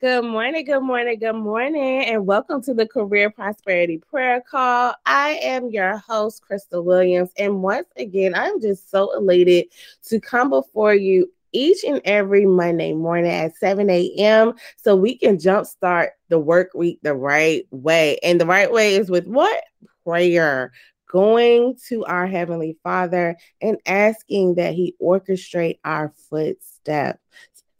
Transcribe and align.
Good 0.00 0.26
morning, 0.26 0.64
good 0.64 0.84
morning, 0.84 1.18
good 1.18 1.32
morning, 1.32 2.04
and 2.04 2.24
welcome 2.24 2.62
to 2.62 2.72
the 2.72 2.86
Career 2.86 3.30
Prosperity 3.30 3.98
Prayer 3.98 4.40
Call. 4.48 4.94
I 5.06 5.30
am 5.42 5.70
your 5.70 5.98
host, 5.98 6.40
Crystal 6.42 6.84
Williams, 6.84 7.30
and 7.36 7.64
once 7.64 7.88
again, 7.96 8.32
I'm 8.36 8.60
just 8.60 8.92
so 8.92 9.12
elated 9.16 9.66
to 10.04 10.20
come 10.20 10.50
before 10.50 10.94
you 10.94 11.28
each 11.50 11.82
and 11.82 12.00
every 12.04 12.46
Monday 12.46 12.92
morning 12.92 13.32
at 13.32 13.56
7 13.56 13.90
a.m. 13.90 14.52
so 14.76 14.94
we 14.94 15.18
can 15.18 15.36
jumpstart 15.36 16.10
the 16.28 16.38
work 16.38 16.74
week 16.74 17.00
the 17.02 17.14
right 17.14 17.66
way. 17.72 18.18
And 18.22 18.40
the 18.40 18.46
right 18.46 18.70
way 18.70 18.94
is 18.94 19.10
with 19.10 19.26
what? 19.26 19.64
Prayer. 20.04 20.70
Going 21.10 21.76
to 21.88 22.04
our 22.04 22.28
Heavenly 22.28 22.78
Father 22.84 23.36
and 23.60 23.78
asking 23.84 24.56
that 24.56 24.74
He 24.74 24.94
orchestrate 25.02 25.80
our 25.84 26.12
footsteps. 26.30 27.18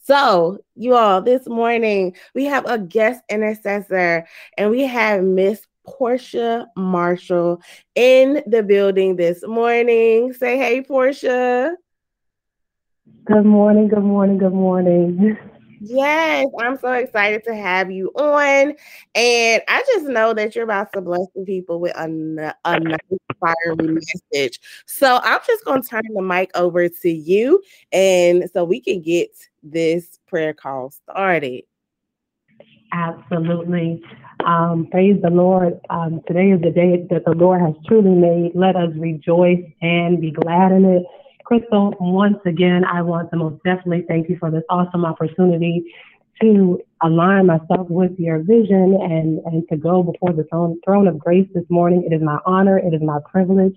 So, 0.08 0.60
you 0.74 0.94
all, 0.94 1.20
this 1.20 1.46
morning 1.46 2.16
we 2.34 2.46
have 2.46 2.64
a 2.64 2.78
guest 2.78 3.22
intercessor 3.28 4.26
and 4.56 4.70
we 4.70 4.84
have 4.84 5.22
Miss 5.22 5.66
Portia 5.84 6.66
Marshall 6.78 7.60
in 7.94 8.42
the 8.46 8.62
building 8.62 9.16
this 9.16 9.46
morning. 9.46 10.32
Say 10.32 10.56
hey, 10.56 10.80
Portia. 10.80 11.76
Good 13.26 13.44
morning, 13.44 13.88
good 13.88 14.02
morning, 14.02 14.38
good 14.38 14.54
morning. 14.54 15.36
Yes, 15.78 16.46
I'm 16.58 16.78
so 16.78 16.90
excited 16.92 17.44
to 17.44 17.54
have 17.54 17.90
you 17.90 18.10
on. 18.16 18.74
And 19.14 19.62
I 19.68 19.84
just 19.94 20.06
know 20.06 20.32
that 20.32 20.54
you're 20.54 20.64
about 20.64 20.90
to 20.94 21.02
bless 21.02 21.26
the 21.34 21.44
people 21.44 21.80
with 21.80 21.94
a, 21.94 22.54
a 22.64 22.80
nice 22.80 22.98
fiery 23.38 24.00
message. 24.32 24.58
So 24.86 25.20
I'm 25.22 25.40
just 25.46 25.66
going 25.66 25.82
to 25.82 25.88
turn 25.88 26.02
the 26.14 26.22
mic 26.22 26.50
over 26.54 26.88
to 26.88 27.10
you. 27.10 27.62
And 27.92 28.48
so 28.54 28.64
we 28.64 28.80
can 28.80 29.02
get 29.02 29.30
this 29.62 30.18
prayer 30.26 30.54
call 30.54 30.90
started. 30.90 31.64
Absolutely. 32.92 34.02
Um, 34.46 34.88
praise 34.90 35.20
the 35.22 35.30
Lord. 35.30 35.78
Um, 35.90 36.20
today 36.26 36.50
is 36.50 36.60
the 36.60 36.70
day 36.70 37.06
that 37.10 37.24
the 37.24 37.32
Lord 37.32 37.60
has 37.60 37.74
truly 37.86 38.10
made. 38.10 38.52
Let 38.54 38.76
us 38.76 38.90
rejoice 38.96 39.64
and 39.82 40.20
be 40.20 40.30
glad 40.30 40.72
in 40.72 40.84
it. 40.84 41.02
Crystal, 41.44 41.94
once 41.98 42.38
again, 42.46 42.84
I 42.84 43.02
want 43.02 43.30
to 43.30 43.36
most 43.36 43.62
definitely 43.64 44.04
thank 44.06 44.28
you 44.28 44.36
for 44.38 44.50
this 44.50 44.62
awesome 44.70 45.04
opportunity 45.04 45.82
to 46.40 46.78
align 47.02 47.46
myself 47.46 47.88
with 47.88 48.12
your 48.18 48.38
vision 48.40 48.98
and, 49.00 49.40
and 49.46 49.68
to 49.68 49.76
go 49.76 50.02
before 50.02 50.32
the 50.32 50.44
throne, 50.44 50.78
throne 50.84 51.08
of 51.08 51.18
grace 51.18 51.48
this 51.54 51.64
morning. 51.68 52.04
It 52.08 52.14
is 52.14 52.22
my 52.22 52.38
honor, 52.46 52.78
it 52.78 52.94
is 52.94 53.02
my 53.02 53.18
privilege, 53.30 53.74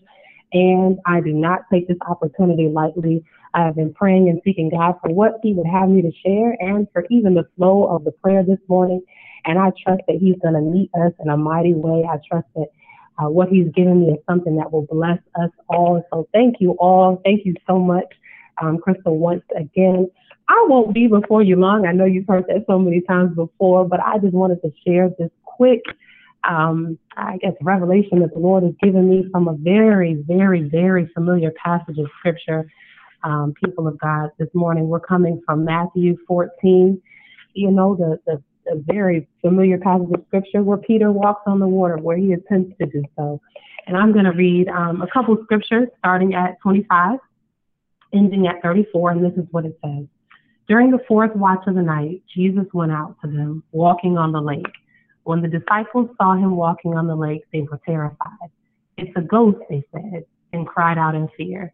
and 0.53 0.99
I 1.05 1.21
do 1.21 1.33
not 1.33 1.61
take 1.71 1.87
this 1.87 1.97
opportunity 2.07 2.67
lightly. 2.67 3.23
I 3.53 3.66
have 3.66 3.75
been 3.75 3.94
praying 3.94 4.30
and 4.30 4.41
seeking 4.44 4.69
God 4.69 4.95
for 5.02 5.13
what 5.13 5.39
He 5.44 5.53
would 5.53 5.67
have 5.67 5.89
me 5.89 6.02
to 6.02 6.11
share 6.25 6.55
and 6.59 6.88
for 6.94 7.05
even 7.09 7.33
the 7.33 7.47
flow 7.58 7.85
of 7.85 8.03
the 8.03 8.11
prayer 8.11 8.43
this 8.43 8.59
morning. 8.67 9.02
And 9.45 9.58
I 9.58 9.71
trust 9.83 10.02
that 10.08 10.17
He's 10.17 10.35
going 10.41 10.53
to 10.55 10.61
meet 10.61 10.89
us 10.95 11.13
in 11.19 11.30
a 11.30 11.38
mighty 11.38 11.73
way. 11.73 12.05
I 12.09 12.17
trust 12.30 12.47
that 12.55 12.67
uh, 13.21 13.30
what 13.30 13.49
he's 13.49 13.67
given 13.73 14.02
me 14.02 14.13
is 14.13 14.19
something 14.27 14.55
that 14.58 14.71
will 14.71 14.88
bless 14.89 15.19
us 15.39 15.52
all. 15.70 16.03
So 16.11 16.27
thank 16.33 16.55
you 16.59 16.71
all. 16.80 17.21
Thank 17.23 17.45
you 17.45 17.53
so 17.67 17.77
much, 17.77 18.05
um, 18.61 18.77
Crystal, 18.77 19.17
once 19.17 19.43
again. 19.55 20.09
I 20.47 20.65
won't 20.67 20.93
be 20.93 21.08
before 21.08 21.43
you 21.43 21.55
long. 21.55 21.86
I 21.86 21.93
know 21.93 22.05
you've 22.05 22.27
heard 22.27 22.45
that 22.47 22.65
so 22.67 22.80
many 22.80 23.02
times 23.02 23.36
before, 23.36 23.87
but 23.87 23.99
I 23.99 24.17
just 24.17 24.33
wanted 24.33 24.61
to 24.64 24.71
share 24.86 25.09
this 25.17 25.30
quick, 25.43 25.81
um, 26.47 26.97
I 27.15 27.37
guess, 27.37 27.53
revelation 27.61 28.20
that 28.20 28.33
the 28.33 28.39
Lord 28.39 28.64
has 28.64 28.73
given 28.81 29.09
me 29.09 29.26
from 29.31 29.47
a 29.47 29.53
very, 29.53 30.21
very, 30.27 30.64
very 30.64 31.08
familiar 31.14 31.52
passage 31.64 31.97
of 31.99 32.08
scripture. 32.20 32.65
Um, 33.23 33.54
people 33.64 33.87
of 33.87 33.99
God, 33.99 34.30
this 34.39 34.49
morning 34.54 34.87
we're 34.87 34.99
coming 34.99 35.42
from 35.45 35.65
Matthew 35.65 36.17
14. 36.27 37.02
You 37.54 37.71
know, 37.71 37.95
the, 37.95 38.20
the 38.26 38.42
a 38.67 38.76
very 38.76 39.27
familiar 39.42 39.77
passage 39.77 40.08
of 40.14 40.23
scripture 40.27 40.64
where 40.64 40.77
Peter 40.77 41.11
walks 41.11 41.43
on 41.48 41.59
the 41.59 41.67
water, 41.67 41.98
where 41.98 42.17
he 42.17 42.33
attempts 42.33 42.77
to 42.80 42.86
do 42.86 43.04
so. 43.17 43.42
And 43.87 43.98
I'm 43.98 44.14
going 44.14 44.26
to 44.26 44.32
read 44.32 44.67
um, 44.70 45.02
a 45.02 45.08
couple 45.11 45.33
of 45.33 45.42
scriptures 45.43 45.87
starting 45.99 46.33
at 46.33 46.59
25, 46.61 47.20
ending 48.14 48.48
at 48.48 48.61
34, 48.61 49.11
and 49.11 49.26
this 49.26 49.33
is 49.33 49.48
what 49.52 49.65
it 49.65 49.77
says. 49.83 50.05
During 50.67 50.92
the 50.92 51.03
fourth 51.08 51.36
watch 51.36 51.64
of 51.67 51.76
the 51.76 51.82
night, 51.82 52.23
Jesus 52.33 52.65
went 52.73 52.92
out 52.92 53.15
to 53.23 53.27
them, 53.27 53.64
walking 53.71 54.17
on 54.17 54.32
the 54.32 54.42
lake. 54.42 54.65
When 55.23 55.42
the 55.42 55.48
disciples 55.48 56.09
saw 56.17 56.33
him 56.33 56.55
walking 56.55 56.93
on 56.93 57.08
the 57.08 57.15
lake, 57.15 57.43
they 57.52 57.61
were 57.61 57.80
terrified. 57.86 58.49
It's 58.98 59.11
a 59.15 59.21
ghost, 59.21 59.58
they 59.70 59.83
said, 59.92 60.26
and 60.53 60.67
cried 60.67 60.98
out 60.98 61.15
in 61.15 61.27
fear. 61.36 61.73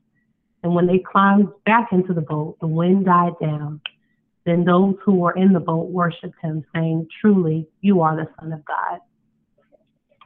And 0.63 0.75
when 0.75 0.87
they 0.87 0.99
climbed 0.99 1.47
back 1.65 1.89
into 1.91 2.13
the 2.13 2.21
boat, 2.21 2.57
the 2.61 2.67
wind 2.67 3.05
died 3.05 3.33
down 3.41 3.81
then 4.45 4.65
those 4.65 4.95
who 5.03 5.13
were 5.13 5.33
in 5.33 5.53
the 5.53 5.59
boat 5.59 5.89
worshiped 5.89 6.35
him, 6.41 6.65
saying, 6.73 7.07
Truly, 7.19 7.67
you 7.81 8.01
are 8.01 8.15
the 8.15 8.27
Son 8.39 8.51
of 8.53 8.65
God. 8.65 8.99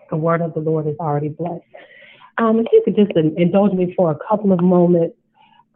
The 0.10 0.16
word 0.16 0.42
of 0.42 0.54
the 0.54 0.62
Lord 0.62 0.88
is 0.88 0.96
already 1.00 1.30
blessed. 1.30 1.64
Um, 2.38 2.60
if 2.60 2.68
you 2.72 2.82
could 2.86 2.96
just 2.96 3.12
indulge 3.16 3.74
me 3.74 3.94
for 3.96 4.12
a 4.12 4.18
couple 4.28 4.52
of 4.52 4.62
moments. 4.62 5.16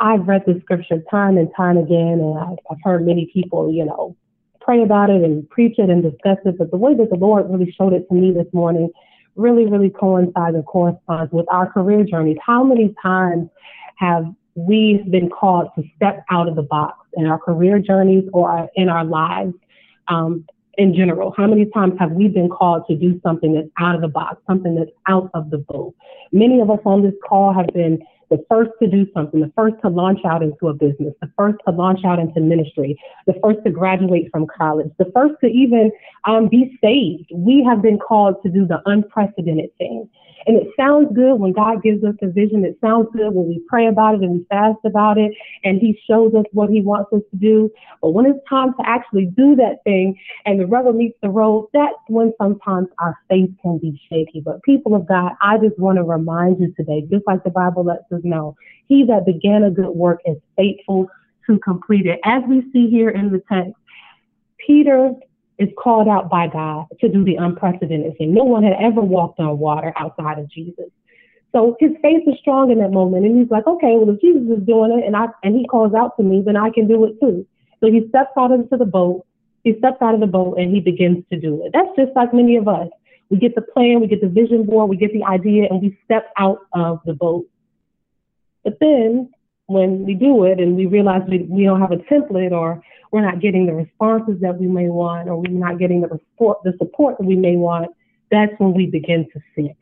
I've 0.01 0.25
read 0.27 0.43
the 0.47 0.57
scripture 0.61 1.03
time 1.11 1.37
and 1.37 1.49
time 1.57 1.77
again, 1.77 2.21
and 2.21 2.39
I've, 2.39 2.57
I've 2.71 2.77
heard 2.83 3.05
many 3.05 3.29
people, 3.33 3.73
you 3.73 3.83
know, 3.83 4.15
pray 4.61 4.81
about 4.81 5.09
it 5.09 5.23
and 5.23 5.49
preach 5.49 5.77
it 5.77 5.89
and 5.89 6.01
discuss 6.01 6.37
it. 6.45 6.57
But 6.57 6.71
the 6.71 6.77
way 6.77 6.95
that 6.95 7.09
the 7.09 7.17
Lord 7.17 7.49
really 7.49 7.75
showed 7.77 7.91
it 7.91 8.07
to 8.07 8.15
me 8.15 8.31
this 8.31 8.47
morning 8.53 8.89
really, 9.35 9.65
really 9.65 9.89
coincides 9.89 10.55
and 10.55 10.65
corresponds 10.65 11.33
with 11.33 11.45
our 11.51 11.69
career 11.69 12.05
journeys. 12.05 12.37
How 12.45 12.63
many 12.63 12.95
times 13.03 13.49
have 13.97 14.25
we've 14.67 15.09
been 15.09 15.29
called 15.29 15.69
to 15.75 15.83
step 15.95 16.23
out 16.29 16.47
of 16.47 16.55
the 16.55 16.63
box 16.63 17.07
in 17.13 17.25
our 17.25 17.39
career 17.39 17.79
journeys 17.79 18.23
or 18.33 18.69
in 18.75 18.89
our 18.89 19.05
lives 19.05 19.53
um, 20.07 20.45
in 20.77 20.95
general? 20.95 21.33
How 21.35 21.47
many 21.47 21.65
times 21.65 21.93
have 21.99 22.11
we 22.11 22.27
been 22.27 22.49
called 22.49 22.83
to 22.87 22.95
do 22.95 23.19
something 23.21 23.53
that's 23.53 23.69
out 23.77 23.95
of 23.95 24.01
the 24.01 24.07
box, 24.07 24.41
something 24.47 24.75
that's 24.75 24.91
out 25.07 25.29
of 25.33 25.49
the 25.49 25.57
boat? 25.57 25.93
Many 26.31 26.59
of 26.61 26.69
us 26.69 26.79
on 26.85 27.03
this 27.03 27.13
call 27.27 27.53
have 27.53 27.67
been 27.73 27.99
the 28.29 28.43
first 28.49 28.71
to 28.81 28.87
do 28.87 29.07
something, 29.13 29.39
the 29.39 29.51
first 29.55 29.75
to 29.81 29.89
launch 29.89 30.19
out 30.23 30.43
into 30.43 30.67
a 30.67 30.73
business, 30.73 31.13
the 31.21 31.31
first 31.35 31.57
to 31.67 31.73
launch 31.73 32.01
out 32.05 32.19
into 32.19 32.39
ministry, 32.39 32.99
the 33.25 33.33
first 33.43 33.59
to 33.65 33.71
graduate 33.71 34.29
from 34.31 34.45
college, 34.45 34.89
the 34.99 35.11
first 35.15 35.33
to 35.41 35.47
even 35.47 35.91
um, 36.25 36.47
be 36.47 36.77
saved. 36.81 37.29
We 37.33 37.63
have 37.67 37.81
been 37.81 37.97
called 37.97 38.35
to 38.43 38.49
do 38.49 38.65
the 38.65 38.81
unprecedented 38.85 39.75
thing. 39.77 40.07
And 40.47 40.57
it 40.57 40.67
sounds 40.77 41.09
good 41.13 41.35
when 41.35 41.53
God 41.53 41.83
gives 41.83 42.03
us 42.03 42.15
a 42.21 42.27
vision. 42.27 42.63
It 42.65 42.77
sounds 42.81 43.07
good 43.13 43.33
when 43.33 43.47
we 43.47 43.61
pray 43.67 43.87
about 43.87 44.15
it 44.15 44.21
and 44.21 44.39
we 44.39 44.45
fast 44.49 44.79
about 44.85 45.17
it 45.17 45.31
and 45.63 45.79
He 45.79 45.99
shows 46.09 46.33
us 46.33 46.45
what 46.51 46.69
He 46.69 46.81
wants 46.81 47.11
us 47.13 47.21
to 47.31 47.37
do. 47.37 47.69
But 48.01 48.11
when 48.11 48.25
it's 48.25 48.39
time 48.47 48.73
to 48.73 48.83
actually 48.85 49.25
do 49.25 49.55
that 49.57 49.83
thing 49.83 50.17
and 50.45 50.59
the 50.59 50.67
rubber 50.67 50.93
meets 50.93 51.17
the 51.21 51.29
road, 51.29 51.69
that's 51.73 51.95
when 52.07 52.33
sometimes 52.41 52.87
our 52.99 53.17
faith 53.29 53.51
can 53.61 53.77
be 53.77 53.99
shaky. 54.09 54.41
But 54.41 54.63
people 54.63 54.95
of 54.95 55.07
God, 55.07 55.33
I 55.41 55.57
just 55.57 55.77
want 55.77 55.97
to 55.97 56.03
remind 56.03 56.59
you 56.59 56.73
today, 56.75 57.05
just 57.09 57.27
like 57.27 57.43
the 57.43 57.49
Bible 57.49 57.83
lets 57.83 58.11
us 58.11 58.21
know, 58.23 58.55
He 58.87 59.03
that 59.05 59.25
began 59.25 59.63
a 59.63 59.71
good 59.71 59.89
work 59.89 60.21
is 60.25 60.37
faithful 60.55 61.09
to 61.47 61.59
complete 61.59 62.05
it. 62.05 62.19
As 62.23 62.43
we 62.47 62.63
see 62.71 62.89
here 62.89 63.09
in 63.09 63.31
the 63.31 63.41
text, 63.51 63.73
Peter 64.65 65.13
is 65.59 65.69
called 65.77 66.07
out 66.07 66.29
by 66.29 66.47
God 66.47 66.85
to 67.01 67.09
do 67.09 67.23
the 67.23 67.35
unprecedented 67.35 68.17
thing. 68.17 68.33
No 68.33 68.43
one 68.43 68.63
had 68.63 68.73
ever 68.81 69.01
walked 69.01 69.39
on 69.39 69.59
water 69.59 69.93
outside 69.97 70.39
of 70.39 70.49
Jesus. 70.49 70.85
So 71.51 71.75
his 71.79 71.91
faith 72.01 72.23
is 72.27 72.35
strong 72.39 72.71
in 72.71 72.79
that 72.79 72.91
moment, 72.91 73.25
and 73.25 73.39
he's 73.39 73.49
like, 73.49 73.67
okay, 73.67 73.97
well, 73.97 74.13
if 74.13 74.21
Jesus 74.21 74.43
is 74.57 74.65
doing 74.65 74.97
it, 74.97 75.05
and 75.05 75.15
I 75.15 75.27
and 75.43 75.55
he 75.55 75.65
calls 75.65 75.93
out 75.93 76.15
to 76.17 76.23
me, 76.23 76.41
then 76.45 76.55
I 76.55 76.69
can 76.69 76.87
do 76.87 77.03
it 77.05 77.19
too. 77.19 77.45
So 77.79 77.91
he 77.91 78.07
steps 78.09 78.31
out 78.37 78.51
into 78.51 78.77
the 78.77 78.85
boat, 78.85 79.25
He 79.63 79.77
steps 79.77 79.97
out 80.01 80.13
of 80.13 80.19
the 80.19 80.27
boat 80.27 80.57
and 80.57 80.73
he 80.73 80.79
begins 80.79 81.23
to 81.31 81.39
do 81.39 81.65
it. 81.65 81.71
That's 81.73 81.95
just 81.97 82.15
like 82.15 82.33
many 82.33 82.55
of 82.55 82.67
us. 82.67 82.87
We 83.29 83.37
get 83.37 83.55
the 83.55 83.61
plan, 83.61 83.99
we 83.99 84.07
get 84.07 84.21
the 84.21 84.27
vision 84.27 84.65
board, 84.65 84.89
we 84.89 84.97
get 84.97 85.13
the 85.13 85.23
idea, 85.23 85.67
and 85.69 85.81
we 85.81 85.97
step 86.05 86.31
out 86.37 86.59
of 86.73 86.99
the 87.05 87.13
boat. 87.13 87.45
But 88.63 88.77
then 88.79 89.31
when 89.69 90.03
we 90.03 90.15
do 90.15 90.45
it 90.45 90.59
and 90.59 90.75
we 90.75 90.87
realize 90.87 91.21
we, 91.29 91.45
we 91.47 91.63
don't 91.63 91.79
have 91.79 91.91
a 91.91 91.97
template 91.97 92.51
or 92.51 92.81
we're 93.11 93.21
not 93.21 93.39
getting 93.39 93.67
the 93.67 93.73
responses 93.73 94.35
that 94.41 94.57
we 94.57 94.65
may 94.65 94.89
want 94.89 95.29
or 95.29 95.37
we're 95.37 95.49
not 95.49 95.77
getting 95.77 96.01
the 96.01 96.19
the 96.63 96.73
support 96.79 97.17
that 97.19 97.25
we 97.25 97.35
may 97.35 97.55
want, 97.55 97.91
that's 98.31 98.51
when 98.57 98.73
we 98.73 98.87
begin 98.87 99.27
to 99.31 99.39
seek. 99.55 99.77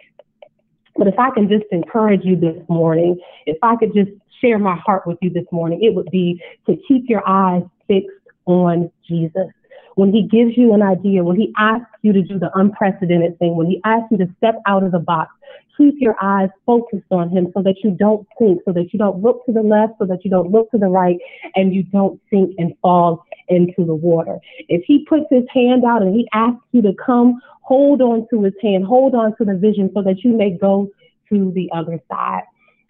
But 0.98 1.08
if 1.08 1.18
I 1.18 1.30
can 1.32 1.48
just 1.48 1.66
encourage 1.72 2.26
you 2.26 2.36
this 2.36 2.58
morning, 2.68 3.18
if 3.46 3.58
I 3.64 3.78
could 3.78 3.94
just 3.94 4.12
share 4.42 4.60
my 4.60 4.76
heart 4.76 5.08
with 5.08 5.18
you 5.22 5.30
this 5.30 5.46
morning, 5.54 5.82
it 5.82 5.96
would 5.96 6.10
be 6.12 6.42
to 6.66 6.76
keep 6.88 7.08
your 7.08 7.28
eyes 7.28 7.64
fixed 7.88 8.10
on 8.46 8.92
Jesus. 9.08 9.48
When 9.96 10.12
he 10.12 10.24
gives 10.24 10.58
you 10.58 10.74
an 10.74 10.82
idea, 10.82 11.24
when 11.24 11.38
he 11.38 11.54
asks 11.58 11.90
you 12.02 12.12
to 12.14 12.22
do 12.22 12.38
the 12.38 12.52
unprecedented 12.56 13.40
thing, 13.40 13.56
when 13.56 13.68
he 13.68 13.80
asks 13.86 14.08
you 14.12 14.18
to 14.18 14.28
step 14.38 14.56
out 14.68 14.84
of 14.84 14.92
the 14.92 15.00
box, 15.00 15.32
keep 15.78 15.96
your 16.00 16.16
eyes 16.22 16.50
focused 16.66 17.12
on 17.12 17.30
him 17.30 17.48
so 17.54 17.62
that 17.62 17.76
you 17.84 17.92
don't 17.92 18.28
sink, 18.40 18.62
so 18.66 18.74
that 18.74 18.92
you 18.92 19.00
don't 19.00 19.22
look 19.22 19.46
to 19.46 19.52
the 19.52 19.62
left, 19.62 19.94
so 20.00 20.06
that 20.06 20.26
you 20.26 20.32
don't 20.32 20.52
look 20.52 20.70
to 20.72 20.78
the 20.78 20.88
right, 20.88 21.18
and 21.56 21.74
you 21.74 21.84
don't 21.84 22.20
sink 22.30 22.56
and 22.58 22.74
fall 22.82 23.24
into 23.48 23.86
the 23.86 23.96
water. 23.96 24.38
If 24.68 24.84
he 24.86 25.06
puts 25.08 25.26
his 25.30 25.44
hand 25.54 25.84
out 25.86 26.02
and 26.02 26.16
he 26.16 26.28
asks 26.34 26.64
you 26.72 26.82
to 26.82 26.94
come, 26.94 27.40
hold 27.62 28.02
on 28.02 28.28
to 28.32 28.44
his 28.44 28.54
hand, 28.62 28.86
hold 28.86 29.16
on 29.16 29.36
to 29.38 29.46
the 29.46 29.56
vision 29.56 29.92
so 29.94 30.02
that 30.04 30.24
you 30.24 30.36
may 30.36 30.58
go 30.58 30.90
to 31.30 31.52
the 31.54 31.70
other 31.74 32.00
side. 32.10 32.44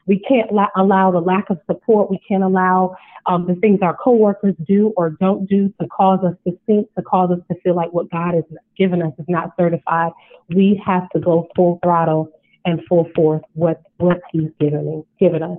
We 0.05 0.19
can't 0.19 0.53
la- 0.53 0.69
allow 0.75 1.11
the 1.11 1.19
lack 1.19 1.49
of 1.49 1.59
support. 1.65 2.09
We 2.09 2.19
can't 2.27 2.43
allow 2.43 2.95
um, 3.25 3.45
the 3.45 3.55
things 3.55 3.79
our 3.81 3.95
coworkers 3.95 4.55
do 4.65 4.93
or 4.95 5.09
don't 5.09 5.47
do 5.47 5.73
to 5.81 5.87
cause 5.87 6.23
us 6.23 6.35
to 6.47 6.57
think, 6.65 6.87
to 6.95 7.01
cause 7.01 7.29
us 7.31 7.39
to 7.51 7.59
feel 7.59 7.75
like 7.75 7.91
what 7.91 8.09
God 8.09 8.33
has 8.33 8.45
given 8.77 9.01
us 9.01 9.11
is 9.19 9.25
not 9.27 9.51
certified. 9.59 10.13
We 10.49 10.81
have 10.85 11.09
to 11.09 11.19
go 11.19 11.49
full 11.55 11.79
throttle 11.83 12.31
and 12.67 12.81
full 12.87 13.07
force 13.15 13.41
what 13.53 13.81
what 13.97 14.19
He's 14.31 14.51
given 14.59 15.03
given 15.19 15.41
us. 15.41 15.57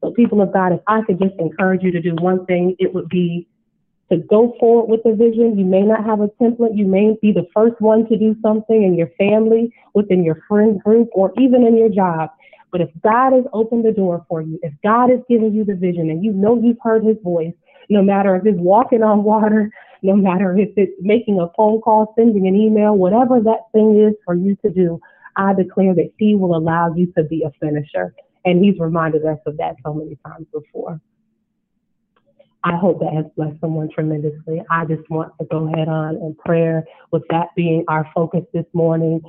So, 0.00 0.12
people 0.12 0.40
of 0.40 0.52
God, 0.52 0.72
if 0.72 0.80
I 0.86 1.00
could 1.02 1.18
just 1.18 1.34
encourage 1.38 1.82
you 1.82 1.90
to 1.90 2.00
do 2.00 2.14
one 2.20 2.46
thing, 2.46 2.76
it 2.78 2.94
would 2.94 3.08
be 3.08 3.48
to 4.10 4.18
go 4.18 4.54
forward 4.60 4.90
with 4.90 5.02
the 5.04 5.14
vision. 5.14 5.58
You 5.58 5.64
may 5.64 5.82
not 5.82 6.04
have 6.04 6.20
a 6.20 6.28
template. 6.40 6.76
You 6.76 6.86
may 6.86 7.16
be 7.20 7.32
the 7.32 7.46
first 7.54 7.80
one 7.80 8.06
to 8.08 8.16
do 8.16 8.36
something 8.42 8.82
in 8.82 8.94
your 8.94 9.10
family, 9.18 9.72
within 9.94 10.22
your 10.22 10.42
friend 10.46 10.80
group, 10.82 11.08
or 11.12 11.32
even 11.38 11.66
in 11.66 11.76
your 11.76 11.88
job. 11.88 12.30
But 12.70 12.82
if 12.82 12.90
God 13.02 13.32
has 13.32 13.44
opened 13.52 13.84
the 13.84 13.92
door 13.92 14.24
for 14.28 14.42
you, 14.42 14.58
if 14.62 14.72
God 14.84 15.10
has 15.10 15.20
given 15.28 15.54
you 15.54 15.64
the 15.64 15.74
vision 15.74 16.10
and 16.10 16.22
you 16.22 16.32
know 16.32 16.60
you've 16.60 16.78
heard 16.82 17.04
his 17.04 17.16
voice, 17.24 17.54
no 17.88 18.02
matter 18.02 18.36
if 18.36 18.46
it's 18.46 18.58
walking 18.58 19.02
on 19.02 19.24
water, 19.24 19.70
no 20.02 20.14
matter 20.14 20.56
if 20.56 20.70
it's 20.76 20.92
making 21.00 21.40
a 21.40 21.48
phone 21.56 21.80
call, 21.80 22.14
sending 22.16 22.46
an 22.46 22.54
email, 22.54 22.96
whatever 22.96 23.40
that 23.40 23.66
thing 23.72 23.98
is 23.98 24.14
for 24.24 24.34
you 24.34 24.56
to 24.64 24.70
do, 24.70 25.00
I 25.36 25.54
declare 25.54 25.94
that 25.94 26.12
he 26.18 26.34
will 26.34 26.56
allow 26.56 26.92
you 26.94 27.12
to 27.16 27.24
be 27.24 27.42
a 27.42 27.50
finisher. 27.60 28.14
And 28.44 28.64
he's 28.64 28.78
reminded 28.78 29.24
us 29.26 29.38
of 29.46 29.56
that 29.58 29.76
so 29.84 29.92
many 29.94 30.16
times 30.26 30.46
before. 30.52 31.00
I 32.62 32.76
hope 32.76 33.00
that 33.00 33.12
has 33.14 33.24
blessed 33.36 33.60
someone 33.60 33.88
tremendously. 33.90 34.62
I 34.70 34.84
just 34.84 35.08
want 35.08 35.32
to 35.40 35.46
go 35.46 35.66
head 35.66 35.88
on 35.88 36.16
in 36.16 36.36
prayer 36.44 36.84
with 37.10 37.22
that 37.30 37.48
being 37.56 37.84
our 37.88 38.06
focus 38.14 38.44
this 38.52 38.66
morning. 38.74 39.22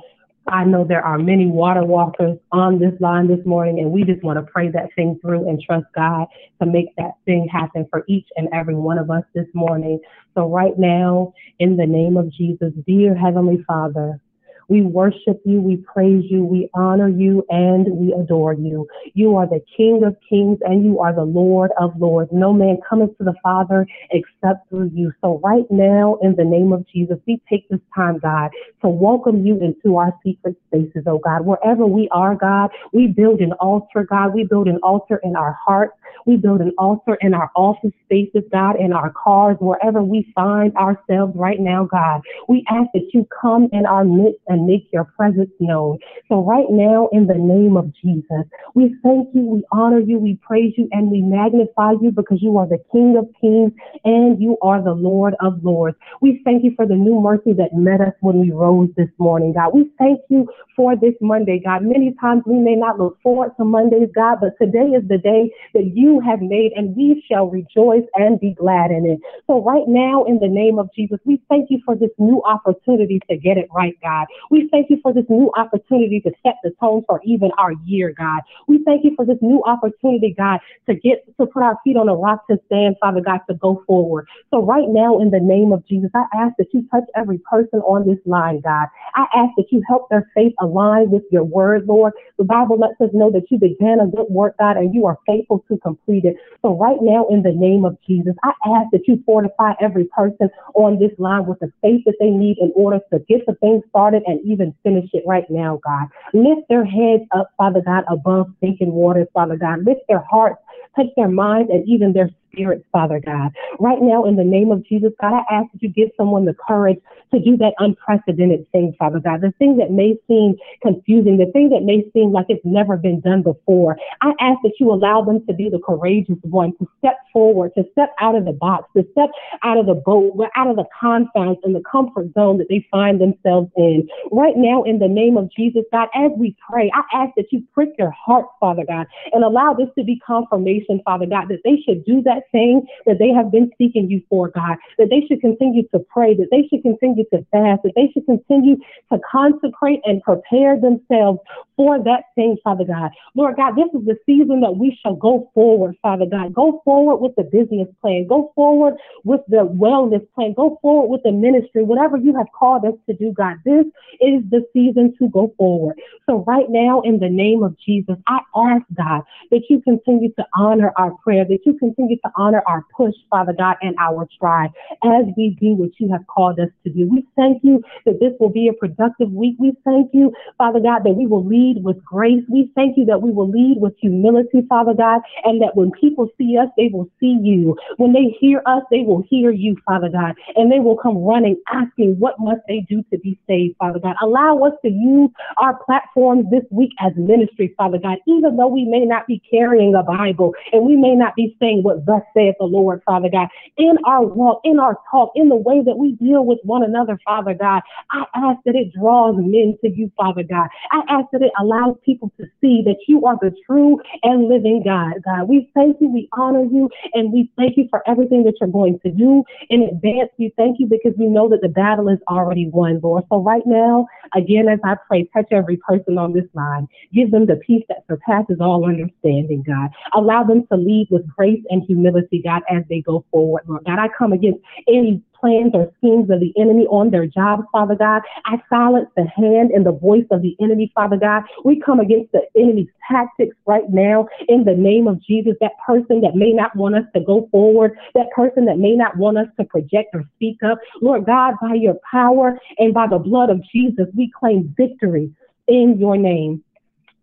I 0.48 0.64
know 0.64 0.84
there 0.84 1.04
are 1.04 1.18
many 1.18 1.46
water 1.46 1.84
walkers 1.84 2.36
on 2.50 2.78
this 2.78 2.92
line 3.00 3.28
this 3.28 3.44
morning, 3.46 3.78
and 3.78 3.92
we 3.92 4.02
just 4.04 4.22
want 4.22 4.38
to 4.38 4.52
pray 4.52 4.70
that 4.70 4.88
thing 4.96 5.18
through 5.22 5.48
and 5.48 5.62
trust 5.62 5.86
God 5.94 6.26
to 6.60 6.66
make 6.66 6.94
that 6.96 7.12
thing 7.24 7.48
happen 7.50 7.86
for 7.90 8.04
each 8.08 8.26
and 8.36 8.48
every 8.52 8.74
one 8.74 8.98
of 8.98 9.10
us 9.10 9.22
this 9.34 9.46
morning. 9.54 10.00
So, 10.34 10.48
right 10.48 10.76
now, 10.76 11.32
in 11.58 11.76
the 11.76 11.86
name 11.86 12.16
of 12.16 12.30
Jesus, 12.30 12.72
dear 12.86 13.14
Heavenly 13.14 13.64
Father, 13.66 14.20
we 14.68 14.82
worship 14.82 15.40
you, 15.44 15.60
we 15.60 15.76
praise 15.76 16.24
you, 16.30 16.44
we 16.44 16.68
honor 16.74 17.08
you, 17.08 17.44
and 17.48 17.86
we 17.90 18.12
adore 18.12 18.54
you. 18.54 18.88
You 19.14 19.36
are 19.36 19.46
the 19.46 19.62
King 19.76 20.02
of 20.04 20.16
kings 20.28 20.58
and 20.62 20.84
you 20.84 21.00
are 21.00 21.14
the 21.14 21.24
Lord 21.24 21.70
of 21.78 21.92
lords. 21.98 22.30
No 22.32 22.52
man 22.52 22.78
cometh 22.88 23.16
to 23.18 23.24
the 23.24 23.34
Father 23.42 23.86
except 24.10 24.68
through 24.68 24.90
you. 24.94 25.12
So 25.20 25.40
right 25.42 25.66
now, 25.70 26.18
in 26.22 26.36
the 26.36 26.44
name 26.44 26.72
of 26.72 26.86
Jesus, 26.88 27.18
we 27.26 27.40
take 27.48 27.68
this 27.68 27.80
time, 27.94 28.18
God, 28.18 28.50
to 28.82 28.88
welcome 28.88 29.46
you 29.46 29.60
into 29.60 29.96
our 29.96 30.12
secret 30.24 30.56
spaces, 30.68 31.04
oh 31.06 31.18
God. 31.18 31.44
Wherever 31.44 31.86
we 31.86 32.08
are, 32.10 32.34
God, 32.34 32.70
we 32.92 33.06
build 33.08 33.40
an 33.40 33.52
altar, 33.54 34.04
God. 34.04 34.34
We 34.34 34.44
build 34.44 34.68
an 34.68 34.78
altar 34.82 35.20
in 35.22 35.36
our 35.36 35.58
hearts. 35.64 35.94
We 36.26 36.36
build 36.36 36.60
an 36.60 36.72
altar 36.78 37.16
in 37.20 37.34
our 37.34 37.50
office 37.56 37.92
spaces, 38.04 38.44
God, 38.52 38.76
in 38.78 38.92
our 38.92 39.12
cars, 39.12 39.56
wherever 39.60 40.02
we 40.02 40.30
find 40.34 40.74
ourselves 40.76 41.32
right 41.34 41.58
now, 41.58 41.84
God. 41.84 42.22
We 42.48 42.64
ask 42.68 42.88
that 42.94 43.08
you 43.12 43.26
come 43.40 43.68
in 43.72 43.86
our 43.86 44.04
midst 44.04 44.40
and 44.52 44.66
make 44.66 44.88
your 44.92 45.04
presence 45.04 45.50
known. 45.58 45.98
So 46.28 46.42
right 46.42 46.70
now, 46.70 47.08
in 47.12 47.26
the 47.26 47.34
name 47.34 47.76
of 47.76 47.92
Jesus, 48.02 48.44
we 48.74 48.94
thank 49.02 49.28
you, 49.34 49.42
we 49.42 49.64
honor 49.72 50.00
you, 50.00 50.18
we 50.18 50.38
praise 50.42 50.74
you, 50.76 50.88
and 50.92 51.10
we 51.10 51.22
magnify 51.22 51.92
you 52.00 52.10
because 52.10 52.38
you 52.40 52.56
are 52.58 52.66
the 52.66 52.82
King 52.92 53.16
of 53.16 53.28
kings 53.40 53.72
and 54.04 54.40
you 54.40 54.56
are 54.62 54.82
the 54.82 54.92
Lord 54.92 55.34
of 55.40 55.62
lords. 55.64 55.96
We 56.20 56.40
thank 56.44 56.64
you 56.64 56.72
for 56.76 56.86
the 56.86 56.94
new 56.94 57.20
mercy 57.20 57.52
that 57.54 57.74
met 57.74 58.00
us 58.00 58.14
when 58.20 58.40
we 58.40 58.50
rose 58.50 58.90
this 58.96 59.08
morning, 59.18 59.52
God. 59.52 59.74
We 59.74 59.90
thank 59.98 60.20
you 60.28 60.48
for 60.76 60.96
this 60.96 61.14
Monday, 61.20 61.60
God. 61.64 61.82
Many 61.82 62.14
times 62.20 62.42
we 62.46 62.58
may 62.58 62.74
not 62.74 62.98
look 62.98 63.20
forward 63.22 63.52
to 63.58 63.64
Mondays, 63.64 64.08
God, 64.14 64.38
but 64.40 64.52
today 64.60 64.92
is 64.96 65.06
the 65.08 65.18
day 65.18 65.52
that 65.74 65.92
you 65.94 66.20
have 66.20 66.40
made 66.40 66.72
and 66.76 66.96
we 66.96 67.24
shall 67.30 67.48
rejoice 67.48 68.04
and 68.14 68.40
be 68.40 68.54
glad 68.54 68.90
in 68.90 69.06
it. 69.06 69.20
So 69.46 69.62
right 69.62 69.86
now, 69.86 70.24
in 70.24 70.38
the 70.38 70.48
name 70.48 70.78
of 70.78 70.88
Jesus, 70.94 71.18
we 71.24 71.42
thank 71.48 71.70
you 71.70 71.80
for 71.84 71.94
this 71.96 72.10
new 72.18 72.42
opportunity 72.44 73.20
to 73.30 73.36
get 73.36 73.56
it 73.58 73.68
right, 73.74 73.96
God. 74.02 74.26
We 74.50 74.68
thank 74.70 74.90
you 74.90 74.98
for 75.02 75.12
this 75.12 75.24
new 75.28 75.50
opportunity 75.56 76.20
to 76.20 76.32
set 76.44 76.56
the 76.62 76.70
tone 76.80 77.02
for 77.06 77.20
even 77.24 77.50
our 77.58 77.72
year, 77.84 78.14
God. 78.16 78.40
We 78.66 78.82
thank 78.84 79.04
you 79.04 79.14
for 79.16 79.24
this 79.24 79.38
new 79.40 79.62
opportunity, 79.64 80.34
God, 80.36 80.60
to 80.88 80.94
get 80.94 81.24
to 81.38 81.46
put 81.46 81.62
our 81.62 81.78
feet 81.84 81.96
on 81.96 82.08
a 82.08 82.14
rock 82.14 82.46
to 82.48 82.58
stand, 82.66 82.96
Father 83.00 83.20
God, 83.20 83.40
to 83.48 83.54
go 83.54 83.82
forward. 83.86 84.26
So 84.50 84.64
right 84.64 84.88
now, 84.88 85.18
in 85.18 85.30
the 85.30 85.40
name 85.40 85.72
of 85.72 85.86
Jesus, 85.86 86.10
I 86.14 86.24
ask 86.34 86.54
that 86.58 86.72
you 86.72 86.86
touch 86.90 87.04
every 87.16 87.38
person 87.38 87.80
on 87.80 88.06
this 88.06 88.18
line, 88.26 88.60
God. 88.60 88.88
I 89.14 89.26
ask 89.34 89.52
that 89.56 89.66
you 89.70 89.82
help 89.88 90.08
their 90.08 90.30
faith 90.34 90.54
align 90.60 91.10
with 91.10 91.22
your 91.30 91.44
word, 91.44 91.86
Lord. 91.86 92.12
The 92.38 92.44
Bible 92.44 92.78
lets 92.78 93.00
us 93.00 93.10
know 93.12 93.30
that 93.32 93.50
you 93.50 93.58
began 93.58 94.00
a 94.00 94.06
good 94.06 94.26
work, 94.28 94.56
God, 94.58 94.76
and 94.76 94.94
you 94.94 95.06
are 95.06 95.18
faithful 95.26 95.64
to 95.68 95.78
complete 95.78 96.24
it. 96.24 96.36
So 96.62 96.76
right 96.76 96.98
now, 97.00 97.26
in 97.28 97.42
the 97.42 97.52
name 97.52 97.84
of 97.84 97.98
Jesus, 98.06 98.34
I 98.42 98.52
ask 98.66 98.90
that 98.92 99.06
you 99.06 99.22
fortify 99.24 99.72
every 99.80 100.04
person 100.04 100.50
on 100.74 100.98
this 100.98 101.12
line 101.18 101.46
with 101.46 101.60
the 101.60 101.72
faith 101.82 102.02
that 102.06 102.14
they 102.20 102.30
need 102.30 102.58
in 102.58 102.72
order 102.74 103.00
to 103.12 103.18
get 103.20 103.46
the 103.46 103.54
thing 103.54 103.82
started 103.88 104.22
and 104.32 104.40
even 104.44 104.74
finish 104.82 105.08
it 105.12 105.22
right 105.26 105.48
now, 105.48 105.80
God. 105.84 106.08
Lift 106.34 106.68
their 106.68 106.84
heads 106.84 107.24
up, 107.34 107.50
Father 107.56 107.80
God, 107.80 108.04
above 108.08 108.50
thinking 108.60 108.92
waters, 108.92 109.28
Father 109.32 109.56
God. 109.56 109.84
Lift 109.84 110.00
their 110.08 110.24
hearts, 110.28 110.60
touch 110.96 111.06
their 111.16 111.28
minds, 111.28 111.70
and 111.70 111.86
even 111.88 112.12
their 112.12 112.30
spirits, 112.52 112.84
Father 112.92 113.20
God. 113.24 113.52
Right 113.78 114.00
now, 114.00 114.24
in 114.24 114.36
the 114.36 114.44
name 114.44 114.70
of 114.70 114.84
Jesus, 114.84 115.12
God, 115.20 115.32
I 115.34 115.54
ask 115.54 115.72
that 115.72 115.82
you 115.82 115.88
give 115.88 116.10
someone 116.16 116.44
the 116.44 116.54
courage 116.68 116.98
to 117.32 117.40
do 117.40 117.56
that 117.56 117.74
unprecedented 117.78 118.70
thing, 118.72 118.94
Father 118.98 119.20
God. 119.20 119.40
The 119.40 119.52
thing 119.58 119.78
that 119.78 119.90
may 119.90 120.16
seem 120.28 120.56
confusing, 120.82 121.38
the 121.38 121.50
thing 121.52 121.70
that 121.70 121.82
may 121.82 122.04
seem 122.12 122.32
like 122.32 122.46
it's 122.48 122.64
never 122.64 122.96
been 122.96 123.20
done 123.20 123.42
before. 123.42 123.96
I 124.20 124.32
ask 124.40 124.58
that 124.62 124.74
you 124.78 124.92
allow 124.92 125.22
them 125.22 125.44
to 125.46 125.54
be 125.54 125.68
the 125.70 125.80
courageous 125.84 126.38
one, 126.42 126.76
to 126.78 126.88
step 126.98 127.18
forward, 127.32 127.72
to 127.76 127.84
step 127.92 128.14
out 128.20 128.34
of 128.34 128.44
the 128.44 128.52
box, 128.52 128.88
to 128.96 129.06
step 129.12 129.30
out 129.62 129.78
of 129.78 129.86
the 129.86 129.94
boat, 129.94 130.38
out 130.56 130.68
of 130.68 130.76
the 130.76 130.84
confines 130.98 131.58
and 131.64 131.74
the 131.74 131.82
comfort 131.90 132.32
zone 132.34 132.58
that 132.58 132.68
they 132.68 132.86
find 132.90 133.20
themselves 133.20 133.70
in. 133.76 134.08
Right 134.30 134.56
now, 134.56 134.82
in 134.82 134.98
the 134.98 135.08
name 135.08 135.36
of 135.36 135.50
Jesus, 135.50 135.84
God, 135.90 136.08
as 136.14 136.30
we 136.36 136.56
pray, 136.68 136.90
I 136.94 137.24
ask 137.24 137.32
that 137.36 137.46
you 137.50 137.64
prick 137.72 137.96
their 137.96 138.10
heart, 138.10 138.46
Father 138.60 138.84
God, 138.86 139.06
and 139.32 139.42
allow 139.42 139.72
this 139.72 139.88
to 139.96 140.04
be 140.04 140.20
confirmation, 140.24 141.00
Father 141.04 141.26
God, 141.26 141.48
that 141.48 141.60
they 141.64 141.80
should 141.86 142.04
do 142.04 142.20
that 142.22 142.41
thing 142.50 142.86
that 143.06 143.18
they 143.18 143.30
have 143.30 143.50
been 143.50 143.70
seeking 143.78 144.10
you 144.10 144.22
for, 144.28 144.48
God, 144.48 144.76
that 144.98 145.10
they 145.10 145.24
should 145.26 145.40
continue 145.40 145.86
to 145.88 145.98
pray, 145.98 146.34
that 146.34 146.48
they 146.50 146.68
should 146.68 146.82
continue 146.82 147.24
to 147.32 147.44
fast, 147.50 147.82
that 147.84 147.92
they 147.94 148.10
should 148.12 148.26
continue 148.26 148.76
to 149.12 149.18
consecrate 149.30 150.00
and 150.04 150.22
prepare 150.22 150.80
themselves 150.80 151.38
for 151.76 152.02
that 152.02 152.24
thing, 152.34 152.56
Father 152.62 152.84
God. 152.84 153.10
Lord 153.34 153.56
God, 153.56 153.74
this 153.76 153.88
is 153.94 154.06
the 154.06 154.16
season 154.26 154.60
that 154.60 154.76
we 154.76 154.98
shall 155.02 155.14
go 155.14 155.50
forward, 155.54 155.96
Father 156.02 156.26
God. 156.26 156.52
Go 156.52 156.82
forward 156.84 157.16
with 157.16 157.34
the 157.36 157.44
business 157.44 157.88
plan. 158.00 158.26
Go 158.26 158.52
forward 158.54 158.94
with 159.24 159.40
the 159.48 159.66
wellness 159.66 160.26
plan. 160.34 160.54
Go 160.54 160.78
forward 160.82 161.08
with 161.08 161.22
the 161.22 161.32
ministry, 161.32 161.82
whatever 161.82 162.16
you 162.16 162.36
have 162.36 162.46
called 162.58 162.84
us 162.84 162.94
to 163.08 163.14
do, 163.14 163.32
God. 163.32 163.56
This 163.64 163.86
is 164.20 164.42
the 164.50 164.64
season 164.72 165.14
to 165.18 165.28
go 165.28 165.52
forward. 165.56 166.00
So 166.26 166.44
right 166.46 166.68
now, 166.68 167.00
in 167.02 167.18
the 167.18 167.28
name 167.28 167.62
of 167.62 167.76
Jesus, 167.78 168.16
I 168.26 168.40
ask 168.56 168.84
God 168.94 169.22
that 169.50 169.62
you 169.68 169.80
continue 169.82 170.32
to 170.34 170.46
honor 170.54 170.92
our 170.96 171.12
prayer, 171.22 171.44
that 171.44 171.60
you 171.64 171.74
continue 171.74 172.16
to 172.16 172.31
honor 172.36 172.62
our 172.66 172.84
push, 172.96 173.14
Father 173.30 173.54
God, 173.56 173.76
and 173.82 173.94
our 174.00 174.28
try 174.38 174.66
as 175.02 175.24
we 175.36 175.56
do 175.60 175.74
what 175.74 175.90
you 175.98 176.10
have 176.10 176.26
called 176.26 176.58
us 176.60 176.68
to 176.84 176.90
do. 176.90 177.08
We 177.08 177.26
thank 177.36 177.62
you 177.62 177.82
that 178.06 178.20
this 178.20 178.32
will 178.40 178.50
be 178.50 178.68
a 178.68 178.72
productive 178.72 179.30
week. 179.32 179.56
We 179.58 179.72
thank 179.84 180.10
you, 180.12 180.32
Father 180.58 180.80
God, 180.80 181.00
that 181.04 181.14
we 181.14 181.26
will 181.26 181.44
lead 181.44 181.82
with 181.82 182.02
grace. 182.04 182.44
We 182.48 182.70
thank 182.74 182.96
you 182.96 183.04
that 183.06 183.22
we 183.22 183.30
will 183.30 183.48
lead 183.48 183.76
with 183.80 183.94
humility, 184.00 184.62
Father 184.68 184.94
God, 184.94 185.20
and 185.44 185.60
that 185.62 185.76
when 185.76 185.90
people 185.92 186.28
see 186.38 186.56
us, 186.58 186.68
they 186.76 186.90
will 186.92 187.08
see 187.20 187.38
you. 187.42 187.76
When 187.96 188.12
they 188.12 188.36
hear 188.38 188.62
us, 188.66 188.82
they 188.90 189.02
will 189.02 189.22
hear 189.28 189.50
you, 189.50 189.76
Father 189.86 190.08
God, 190.08 190.34
and 190.56 190.70
they 190.70 190.78
will 190.78 190.96
come 190.96 191.18
running 191.18 191.56
asking, 191.72 192.18
what 192.18 192.34
must 192.38 192.60
they 192.68 192.80
do 192.88 193.02
to 193.10 193.18
be 193.18 193.38
saved, 193.46 193.76
Father 193.78 193.98
God? 193.98 194.16
Allow 194.22 194.58
us 194.58 194.74
to 194.82 194.90
use 194.90 195.30
our 195.58 195.78
platforms 195.84 196.46
this 196.50 196.64
week 196.70 196.90
as 197.00 197.12
ministry, 197.16 197.74
Father 197.76 197.98
God, 197.98 198.18
even 198.26 198.56
though 198.56 198.68
we 198.68 198.84
may 198.84 199.04
not 199.04 199.26
be 199.26 199.42
carrying 199.50 199.94
a 199.94 200.02
Bible 200.02 200.54
and 200.72 200.84
we 200.86 200.96
may 200.96 201.14
not 201.14 201.34
be 201.36 201.56
saying 201.60 201.82
what 201.82 202.04
thus 202.06 202.21
saith 202.34 202.54
the 202.58 202.66
Lord, 202.66 203.02
Father 203.04 203.28
God, 203.30 203.48
in 203.76 203.96
our 204.04 204.24
walk, 204.24 204.60
in 204.64 204.78
our 204.78 204.98
talk, 205.10 205.32
in 205.34 205.48
the 205.48 205.56
way 205.56 205.82
that 205.84 205.96
we 205.96 206.12
deal 206.12 206.44
with 206.44 206.58
one 206.62 206.82
another, 206.84 207.18
Father 207.24 207.54
God, 207.54 207.82
I 208.10 208.24
ask 208.34 208.58
that 208.64 208.74
it 208.74 208.92
draws 208.92 209.36
men 209.38 209.76
to 209.82 209.90
you, 209.90 210.10
Father 210.16 210.42
God. 210.42 210.68
I 210.90 211.02
ask 211.08 211.26
that 211.32 211.42
it 211.42 211.52
allows 211.58 211.96
people 212.04 212.32
to 212.38 212.46
see 212.60 212.82
that 212.84 212.96
you 213.08 213.24
are 213.26 213.36
the 213.40 213.54
true 213.66 214.00
and 214.22 214.48
living 214.48 214.82
God, 214.84 215.14
God. 215.24 215.48
We 215.48 215.70
thank 215.74 215.98
you, 216.00 216.08
we 216.08 216.28
honor 216.32 216.64
you, 216.64 216.90
and 217.14 217.32
we 217.32 217.50
thank 217.56 217.76
you 217.76 217.86
for 217.90 218.02
everything 218.08 218.44
that 218.44 218.54
you're 218.60 218.70
going 218.70 218.98
to 219.00 219.10
do 219.10 219.44
in 219.70 219.82
advance. 219.82 220.30
We 220.38 220.52
thank 220.56 220.78
you 220.78 220.86
because 220.86 221.12
we 221.18 221.26
know 221.26 221.48
that 221.48 221.60
the 221.62 221.68
battle 221.68 222.08
is 222.08 222.18
already 222.28 222.68
won, 222.68 223.00
Lord. 223.02 223.24
So 223.30 223.40
right 223.40 223.62
now, 223.66 224.06
again, 224.34 224.68
as 224.68 224.78
I 224.84 224.96
pray, 225.08 225.28
touch 225.32 225.48
every 225.50 225.76
person 225.76 226.18
on 226.18 226.32
this 226.32 226.44
line. 226.54 226.88
Give 227.12 227.30
them 227.30 227.46
the 227.46 227.56
peace 227.56 227.84
that 227.88 228.04
surpasses 228.08 228.58
all 228.60 228.84
understanding, 228.86 229.64
God. 229.66 229.90
Allow 230.14 230.44
them 230.44 230.66
to 230.70 230.76
lead 230.76 231.08
with 231.10 231.26
grace 231.28 231.62
and 231.70 231.82
humility, 231.82 232.11
God, 232.44 232.62
as 232.70 232.82
they 232.88 233.00
go 233.00 233.24
forward, 233.30 233.62
Lord. 233.66 233.84
God, 233.84 233.98
I 233.98 234.08
come 234.16 234.32
against 234.32 234.60
any 234.88 235.22
plans 235.42 235.72
or 235.74 235.92
schemes 235.98 236.30
of 236.30 236.40
the 236.40 236.52
enemy 236.56 236.86
on 236.86 237.10
their 237.10 237.26
jobs, 237.26 237.64
Father 237.72 237.96
God. 237.96 238.22
I 238.44 238.62
silence 238.70 239.08
the 239.16 239.26
hand 239.26 239.70
and 239.72 239.84
the 239.84 239.92
voice 239.92 240.24
of 240.30 240.40
the 240.40 240.56
enemy, 240.60 240.92
Father 240.94 241.16
God. 241.16 241.42
We 241.64 241.80
come 241.80 242.00
against 242.00 242.32
the 242.32 242.42
enemy's 242.56 242.88
tactics 243.10 243.56
right 243.66 243.88
now 243.90 244.28
in 244.48 244.64
the 244.64 244.74
name 244.74 245.08
of 245.08 245.20
Jesus. 245.20 245.54
That 245.60 245.72
person 245.84 246.20
that 246.20 246.36
may 246.36 246.52
not 246.52 246.74
want 246.76 246.94
us 246.94 247.04
to 247.14 247.20
go 247.20 247.48
forward, 247.50 247.98
that 248.14 248.30
person 248.34 248.64
that 248.66 248.78
may 248.78 248.94
not 248.94 249.16
want 249.16 249.38
us 249.38 249.48
to 249.58 249.64
project 249.64 250.14
or 250.14 250.24
speak 250.36 250.62
up. 250.62 250.78
Lord 251.00 251.26
God, 251.26 251.54
by 251.60 251.74
your 251.74 251.96
power 252.10 252.58
and 252.78 252.94
by 252.94 253.08
the 253.08 253.18
blood 253.18 253.50
of 253.50 253.62
Jesus, 253.72 254.06
we 254.16 254.30
claim 254.38 254.72
victory 254.76 255.32
in 255.66 255.98
your 255.98 256.16
name. 256.16 256.62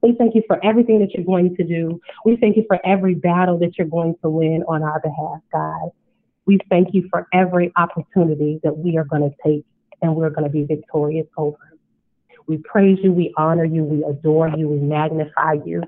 We 0.01 0.15
thank 0.17 0.35
you 0.35 0.43
for 0.47 0.63
everything 0.63 0.99
that 0.99 1.13
you're 1.13 1.25
going 1.25 1.55
to 1.57 1.63
do. 1.63 1.99
We 2.23 2.37
thank 2.37 2.55
you 2.55 2.63
for 2.67 2.79
every 2.85 3.15
battle 3.15 3.59
that 3.59 3.77
you're 3.77 3.87
going 3.87 4.15
to 4.21 4.29
win 4.29 4.63
on 4.67 4.83
our 4.83 4.99
behalf, 5.01 5.41
God. 5.51 5.89
We 6.45 6.59
thank 6.69 6.93
you 6.93 7.07
for 7.09 7.27
every 7.33 7.71
opportunity 7.75 8.59
that 8.63 8.77
we 8.77 8.97
are 8.97 9.03
going 9.03 9.29
to 9.29 9.35
take 9.45 9.65
and 10.01 10.15
we're 10.15 10.29
going 10.29 10.45
to 10.45 10.49
be 10.49 10.63
victorious 10.63 11.27
over. 11.37 11.57
We 12.47 12.57
praise 12.57 12.97
you, 13.03 13.11
we 13.11 13.33
honor 13.37 13.65
you, 13.65 13.83
we 13.83 14.03
adore 14.03 14.49
you, 14.57 14.69
we 14.69 14.79
magnify 14.79 15.57
you. 15.65 15.83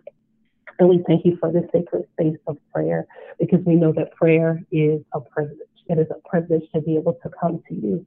And 0.77 0.89
we 0.89 1.03
thank 1.07 1.25
you 1.25 1.37
for 1.39 1.51
the 1.51 1.67
sacred 1.73 2.05
space 2.13 2.37
of 2.47 2.57
prayer 2.73 3.07
because 3.39 3.59
we 3.65 3.75
know 3.75 3.93
that 3.93 4.13
prayer 4.13 4.61
is 4.71 5.01
a 5.13 5.21
privilege. 5.21 5.57
It 5.87 5.97
is 5.97 6.07
a 6.11 6.27
privilege 6.27 6.63
to 6.75 6.81
be 6.81 6.95
able 6.97 7.13
to 7.23 7.29
come 7.39 7.63
to 7.67 7.73
you 7.73 8.05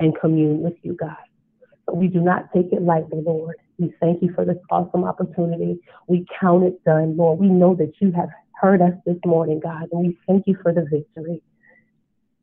and 0.00 0.18
commune 0.18 0.60
with 0.60 0.74
you, 0.82 0.94
God. 0.94 1.16
But 1.86 1.96
we 1.96 2.08
do 2.08 2.20
not 2.20 2.52
take 2.54 2.72
it 2.72 2.82
lightly, 2.82 3.22
Lord. 3.24 3.56
We 3.78 3.94
thank 4.00 4.22
you 4.22 4.32
for 4.34 4.44
this 4.44 4.56
awesome 4.70 5.04
opportunity. 5.04 5.78
We 6.08 6.26
count 6.40 6.64
it 6.64 6.82
done, 6.84 7.16
Lord. 7.16 7.38
We 7.38 7.48
know 7.48 7.74
that 7.76 7.92
you 8.00 8.12
have 8.12 8.28
heard 8.60 8.82
us 8.82 8.94
this 9.06 9.18
morning, 9.24 9.60
God, 9.60 9.88
and 9.92 10.06
we 10.06 10.18
thank 10.26 10.46
you 10.46 10.56
for 10.62 10.72
the 10.72 10.86
victory. 10.90 11.42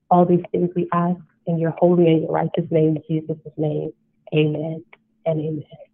All 0.09 0.25
these 0.25 0.43
things 0.51 0.69
we 0.75 0.87
ask 0.93 1.19
in 1.45 1.59
your 1.59 1.71
holy 1.71 2.07
and 2.07 2.21
your 2.21 2.31
righteous 2.31 2.65
name, 2.71 2.97
Jesus' 3.09 3.37
name. 3.57 3.91
Amen 4.33 4.83
and 5.25 5.39
amen. 5.39 5.84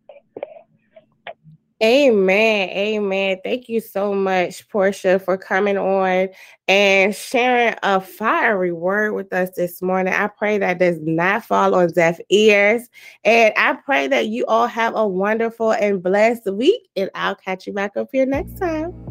Amen. 1.84 2.70
Amen. 2.70 3.38
Thank 3.44 3.68
you 3.68 3.80
so 3.80 4.14
much, 4.14 4.70
Portia, 4.70 5.18
for 5.18 5.36
coming 5.36 5.78
on 5.78 6.30
and 6.68 7.16
sharing 7.16 7.74
a 7.82 8.00
fiery 8.00 8.72
word 8.72 9.14
with 9.14 9.34
us 9.34 9.50
this 9.56 9.82
morning. 9.82 10.14
I 10.14 10.28
pray 10.28 10.60
that 10.60 10.78
does 10.78 11.00
not 11.02 11.44
fall 11.44 11.74
on 11.74 11.92
deaf 11.92 12.20
ears. 12.30 12.88
And 13.24 13.52
I 13.58 13.74
pray 13.74 14.08
that 14.10 14.28
you 14.28 14.46
all 14.46 14.68
have 14.68 14.96
a 14.96 15.08
wonderful 15.08 15.72
and 15.72 16.04
blessed 16.04 16.54
week. 16.54 16.88
And 16.96 17.10
I'll 17.16 17.36
catch 17.36 17.66
you 17.66 17.74
back 17.74 17.98
up 17.98 18.10
here 18.12 18.28
next 18.28 18.60
time. 18.60 19.11